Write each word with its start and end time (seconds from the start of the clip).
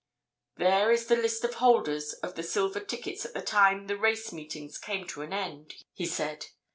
"There 0.57 0.89
is 0.89 1.05
the 1.05 1.15
list 1.15 1.43
of 1.43 1.53
holders 1.53 2.13
of 2.23 2.33
the 2.33 2.41
silver 2.41 2.79
tickets 2.79 3.23
at 3.23 3.35
the 3.35 3.41
time 3.43 3.85
the 3.85 3.95
race 3.99 4.33
meetings 4.33 4.79
came 4.79 5.05
to 5.09 5.21
an 5.21 5.31
end," 5.31 5.75
he 5.93 6.07
said. 6.07 6.47